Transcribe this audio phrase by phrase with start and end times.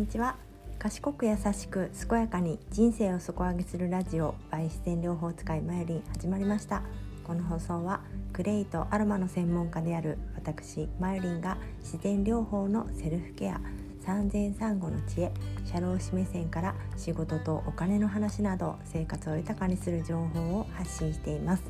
[0.00, 0.36] にちは。
[0.78, 6.82] 賢く優しく健やかに人生を底上げするラジオ by 自然療法使いマヨリン始まりました。
[7.22, 8.00] この放送は
[8.32, 13.60] クレイとアロマの専門家である私マヨリンが自然療法のセルフケア
[14.00, 15.32] 産前産後の知恵
[15.70, 21.62] 社労士目線から仕事とお金の話など生活を豊かにする情報を発信しています。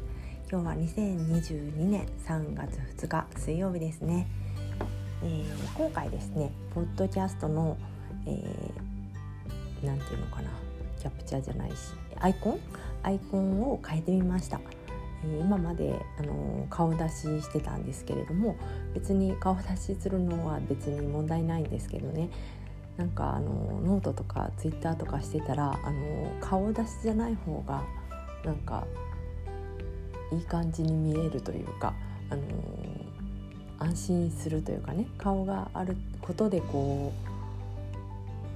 [0.49, 4.29] 今日は2022年3月2日水曜日ですね。
[5.23, 7.77] えー、今回ですねポッドキャストの、
[8.27, 8.43] えー、て
[9.83, 10.51] 言うのかな。
[11.01, 11.77] キャプチャーじゃないし
[12.19, 12.61] アイコン？
[13.03, 14.61] アイコンを変えてみました、
[15.25, 18.57] え、今まで、あの顔出ししてたんですけれども
[18.93, 22.29] 別に顔出しするのは別に問題ないんですけどね。
[22.99, 27.83] なんかあのノートとかツイッターとかしてたらあの顔出しじゃない方が
[28.45, 28.87] なんか
[30.31, 31.95] いい感じに見えるというか
[32.29, 32.43] あの
[33.79, 35.07] 安心するというかね。
[35.17, 37.30] 顔があることでこう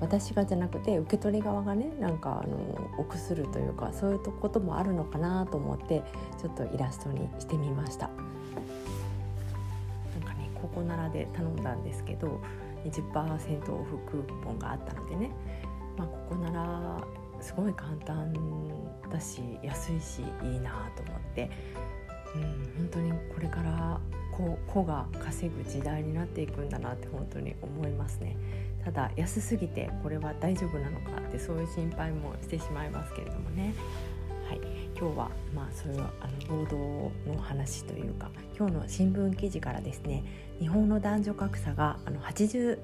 [0.01, 6.03] 私がじゃなくて受け取り側がねなんかあの臆するというかそういうこともあるのかなと思って
[6.41, 8.09] ちょっとイラストにしてみました。
[8.09, 8.13] な
[10.21, 12.41] んかねここならで頼んだんですけど
[12.85, 15.31] 20%オフクーポンがあったのでね、
[15.97, 17.05] まあ、ここなら
[17.41, 18.33] すごい簡単
[19.11, 21.51] だし安いしいいなと思って、
[22.35, 24.01] うん、本当にこれから
[24.33, 28.37] 子子が稼ぐ時代になっていくんだなって本当に思いますね。
[28.85, 33.75] ただ安すぎてこれは大丈夫なのかってそういう心配もしてしまいますけれどもね
[34.47, 34.61] はい
[34.97, 40.23] 今日はまあそういうあの労働の話というか今日の新聞記事からですね
[40.61, 42.79] 日本の男女格差があの 80,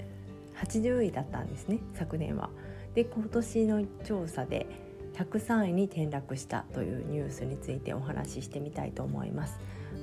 [0.56, 2.50] 80位だったんですね昨年は。
[2.94, 4.66] で今年の調査で
[5.14, 9.58] 103位に転落したというニュースについてお話ししてみたいと思います。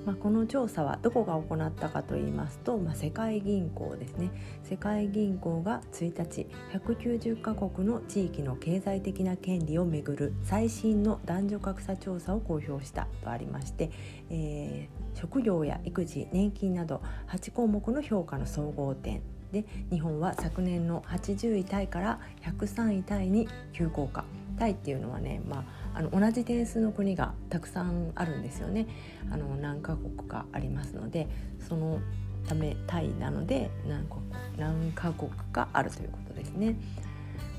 [0.08, 4.32] まあ、この調査はどこが行ったかと言いますと、まあ、世界銀行ですね。
[4.64, 13.92] 世界銀行が1日190カ国の地域の経済的な権利をめぐる最新の男女格差調査を公表したとありまして、
[14.30, 24.24] えー、職業や育児年金など8項目の評価の総合点で日本は昨年の80位タイから103位タイに急降下。
[24.58, 28.88] タイっていうのはね、まあ、あの同じ点数の国がたくさんあるんですよね
[29.32, 31.28] あの何カ国かありますので
[31.68, 32.00] その
[32.48, 34.22] ためタイなので何国
[34.58, 36.76] 何カ国かあるということですね。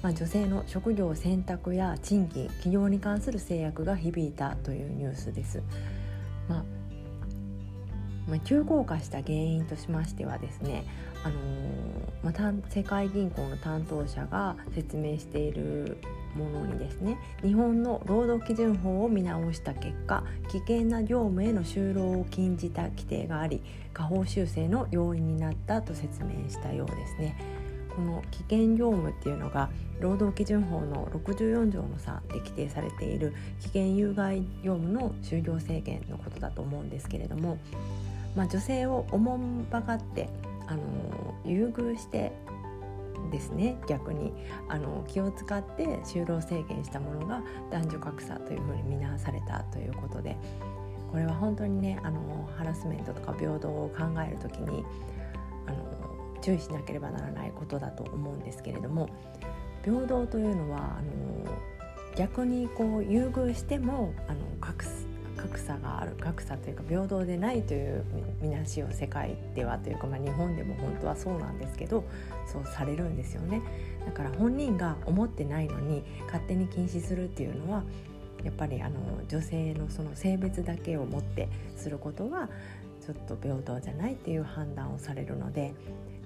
[0.02, 5.62] まあ、女性の職業選択や賃金企業に関する制約が響いたというニュースです。
[6.48, 6.77] まあ
[8.28, 10.84] まあ、急降下した原因としましてはですね、
[11.24, 11.38] あのー、
[12.22, 15.98] まあ、世界銀行の担当者が説明している
[16.36, 23.62] ものにですね日本の労働基準法を見直した結果危険な業務への就労を禁じた規定があり
[23.94, 27.58] 下方修正の要因になったと説明したようですね。
[27.98, 37.58] この危険業務っていうのが労働基準法の64条の3で規定されている危険有害業務の就業制限のことだと思うんですけれども、
[38.36, 40.28] まあ、女性をおもんばかって
[40.66, 40.82] あの
[41.44, 42.32] 優遇して
[43.30, 44.32] ですね逆に
[44.68, 50.36] あの気を使って就労制限したものが男女格差というふうに見なされたということで
[51.10, 54.84] これは本当にねあのハラスメントとか平等を考える時に
[55.66, 59.08] あの注意しなければならないことだと思うんですけれども
[59.84, 61.52] 平等というのはあの
[62.16, 64.40] 逆にこう優遇してもあの
[65.38, 68.04] 格差がある格差というか平等でないという
[68.42, 72.04] 見なしを世界ではというか、まあ、日本でも本当はそうなんですけど
[72.46, 73.62] そうされるんですよね。
[74.04, 77.84] だから本人が思ってないのに勝手に禁止するっていうのは
[78.44, 78.96] やっぱりあの
[79.28, 82.48] 女性のその性別だけをもってすることは
[83.04, 85.74] ちょっと平等じゃないっていう判断をされるので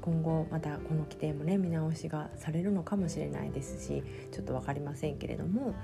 [0.00, 4.02] 今後またこの規定もね見直しがされるのかもしれないですし
[4.32, 5.74] ちょっと分かりませんけれども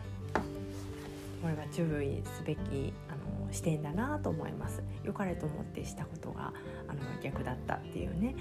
[1.41, 6.52] これは注意すべきあの視点だなと思います良かれと思ってしたことが
[6.88, 8.35] あの逆だったっていうね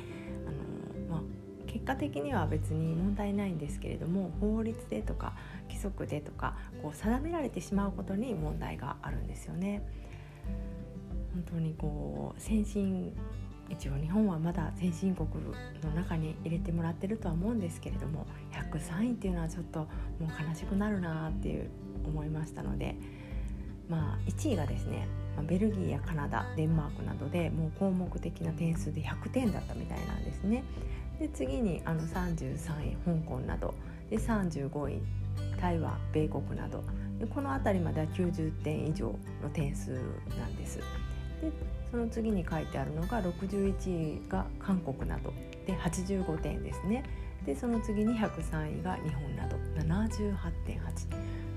[0.46, 1.22] あの、まあ、
[1.68, 5.36] 結果的には別に問題ないんですけれども法律でとか
[5.68, 9.88] 規則でとかこう定められてしまうことに問題があるんですよね。
[11.34, 13.14] 本当にこう先進
[13.70, 18.26] 一応日本はまだ先進国の中に入れてもらってるとは思うんですけれども
[18.72, 19.88] 103位っていうのはちょっとも
[20.22, 21.70] う悲しくなるなっていう
[22.06, 22.96] 思いましたので
[23.90, 25.08] まあ1位がですね
[25.48, 30.64] ベルギーやカナダデンマークなどでもう項目的な点数で100点だったみたいなんですね。
[31.20, 33.74] で次にあの33位香港など
[34.10, 35.02] で35位
[35.60, 36.84] 台湾米国など
[37.20, 39.08] でこの辺りまでは90点以上
[39.42, 40.78] の点数なんです。
[41.42, 41.52] で
[41.92, 45.34] その次に書いてあるのが61位が韓国など
[45.66, 47.04] で85点ですね
[47.46, 50.78] でその次に103位が日本など78.8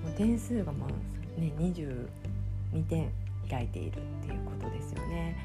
[0.03, 0.87] もう点数がも
[1.37, 2.07] うね22
[2.89, 3.11] 点
[3.51, 5.37] 開いているっていうことですよね。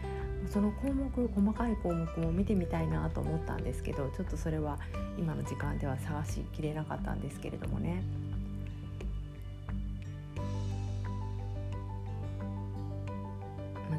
[0.52, 4.78] その項目細かい項目も見てみたいなと思ったんですけどちょっとそれは
[5.18, 8.04] 今の時間では探しきれなかったんですけれどもね。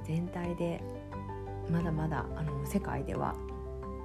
[0.06, 0.80] 全体で
[1.70, 3.34] まだまだあの世界では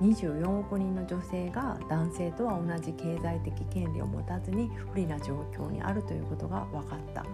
[0.02, 7.30] 24億人の女性が男性とは同じ経済的権利を持たずに不利な状況にあるということが分かったと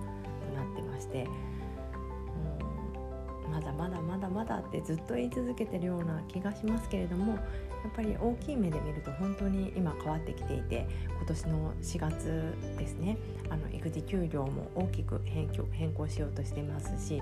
[0.54, 1.28] なってまして
[3.46, 7.40] うんまだまだまだまだってずっと言い続けてるような気がしますけれどもや
[7.90, 10.86] っぱり大きい目で見ると本当に今変わってきていて
[11.16, 13.18] 今年の4月ですね
[13.50, 17.22] あの育児休業も大きく変更しようとしていますし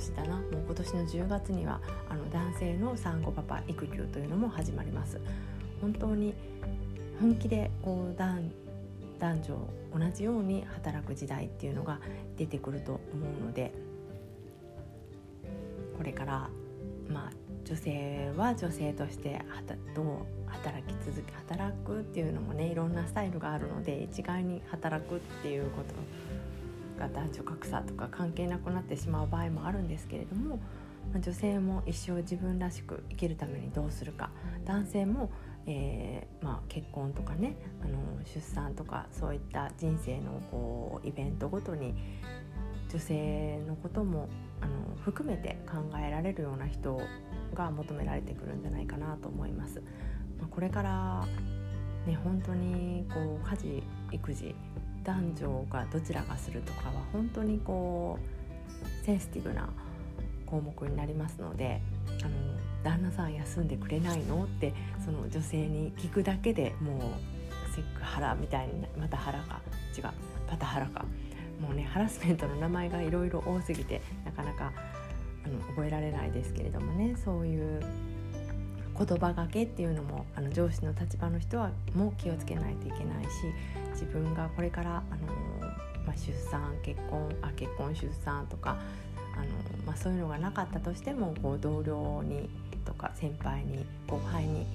[0.00, 0.36] 年だな。
[0.36, 5.20] もう今年の10月にはあの男性の産後パパ育休というのも始まります。
[5.80, 6.34] 本当に
[7.20, 8.50] 本気でこう男
[9.18, 12.00] 男女同じように働く時代っていうのが
[12.38, 13.00] 出てくると思
[13.42, 13.72] うので
[15.98, 16.48] これから
[17.06, 17.32] まあ
[17.64, 19.42] 女性は女性として
[19.94, 20.06] どう
[20.46, 25.94] 働き続け働くっていうのもねいろんなスタイルがあるので一概に働くっていうこと
[27.00, 30.60] が男女格差とか関係なくなってしまう場合もあるんですけれども、
[31.18, 34.30] 女性も一生自分らしく生きるためにどうするか
[34.64, 35.30] 男性も、
[35.66, 41.94] えー、まあ、結婚とかねあの出産とかそういった人生のこうイベントごとに
[42.90, 44.28] 女性のことも
[44.60, 47.00] あの含めて考えられるような人
[47.54, 49.82] が求められてくるんじゃないかなと思います。
[50.38, 51.26] まあ、これから
[52.06, 53.82] ね本当にこう家事
[54.12, 54.54] 育児
[55.04, 58.18] 男女がどちらがするとかは本当にこ
[59.02, 59.68] うセンシティブな
[60.46, 61.80] 項目になりますので
[62.22, 62.30] あの
[62.82, 64.44] 旦那さん休んでくれないの？
[64.44, 64.72] って
[65.04, 67.00] その女性に聞くだけでもう
[67.74, 69.60] セックハラみたいにまたハラか
[69.96, 70.04] 違う
[70.48, 71.04] パタハラか。
[71.60, 74.72] もうねハラスメントの名前がいろいろ多すぎてなかなか
[75.44, 77.82] あの覚えられないですけれどもねそういう
[79.06, 83.30] 言葉がけっていうのもあの上司の立場の人はもう気をつけないといけないし
[83.92, 85.70] 自分がこれから、あの
[86.06, 88.76] まあ、出産結婚あ結婚出産とか、
[89.34, 89.46] あの
[89.86, 92.50] まあ、そういうのがなかったとしてもこう同僚に
[92.84, 94.66] とか先輩に後輩に、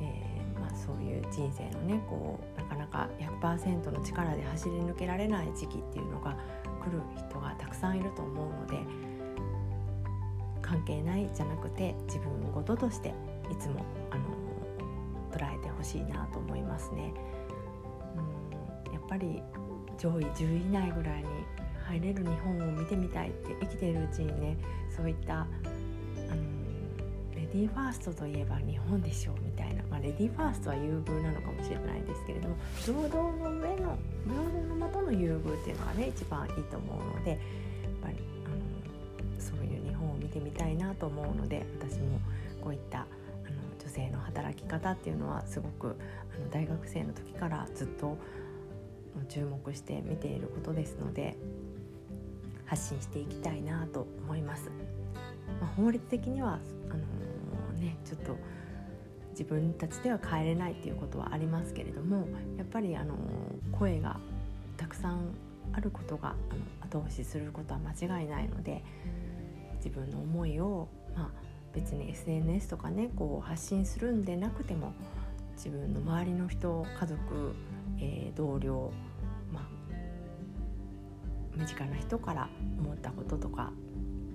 [0.00, 3.08] えー、まあ、そういう人生のねこうなかなか
[3.42, 6.36] 100%の力で走り抜けられない時期っていうのが
[6.82, 8.78] 来る人がたくさんいると思うので
[10.62, 13.12] 関係ないじゃなくて自分事として
[13.50, 14.24] いつもあの
[15.32, 17.12] 捉えてほしいなと思いますね。
[18.16, 19.42] うんやっぱり
[19.98, 21.28] 上位10位以内ぐらいに
[21.86, 24.56] 入れる日本を見てみたいって生きているうちにね
[24.94, 25.46] そういったあの
[27.34, 37.38] レディーファーストといえば日本でしょうみたいな、まあ、レディーファーストは優遇なのかもしれないですけれども平等の上の平等のもとの優遇っていうのがね一番いいと思うのでやっ
[38.02, 42.18] ぱりあのそういう日本を見てみたいなと思うので私も
[42.62, 43.06] こういった
[43.94, 45.96] あの女性の働き方っていうのはすごく
[46.34, 48.18] あの大学生の時からずっと
[49.28, 51.36] 注目して見ていることですので
[52.66, 54.70] 発信していきたいなと思います。
[55.60, 58.36] まあ、法律的にはあのー、ねちょっと
[59.30, 63.14] 自分たちでは変えれないっていうことはありますけれどもやっぱりあの
[63.72, 64.18] 声が
[64.76, 65.34] たくさん
[65.72, 68.82] あることがあの後押しすることは間違いないので
[69.76, 71.43] 自分の思いを、まあ、
[71.74, 74.92] 別に SNS とかねこう発信するんでなくても
[75.56, 77.54] 自分の周りの人家族、
[77.98, 78.92] えー、同僚、
[79.52, 79.62] まあ、
[81.56, 83.72] 身近な人から思ったこととか、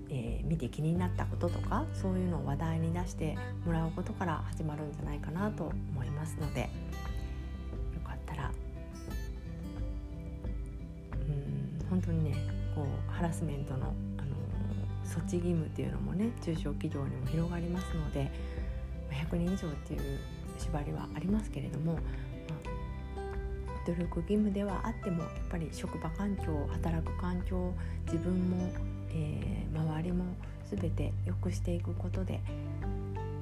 [0.10, 6.68] えー、見て気になったこととかそういうのを話題に出してもらうことから始まるんじゃないかなと思いますのでよ
[8.04, 8.52] かったら
[11.14, 12.36] うん本当にね
[12.76, 13.94] こうハラスメントの
[15.10, 18.32] 措置義務っていうのもね中小企業にも広がりますので
[19.10, 20.20] 100人以上っていう
[20.58, 27.74] 縛りはありますけれども、まあ、努力義務ではあってもやっぱり職場環境働く環境
[28.06, 28.72] 自分も、
[29.12, 30.26] えー、周りも
[30.70, 32.40] 全て良くしていくことで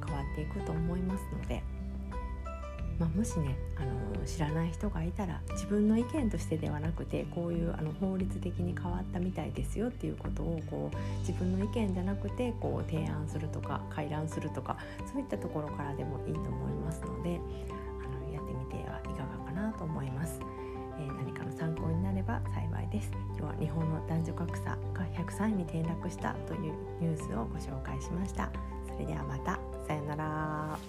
[0.06, 1.77] 変わっていくと思いますので。
[3.00, 14.78] まあ、もしねあの知らない人がいたら自分の意見としてではなくてこういうあの法律的に変わったみたいですよっていうことをこう自分の意見じゃなくてこう提案するとか回覧するとか
[15.12, 17.40] そういったところからでもいいと思いますので
[18.04, 20.40] あのやってみてはいかがかなと思います。
[21.00, 23.12] えー、何かの参考になれば幸いです。
[23.38, 24.78] 今日は日本の男女格差が
[25.16, 28.50] 103位に転落したというニュースをご紹介しました。
[28.92, 30.80] それではまたさようなら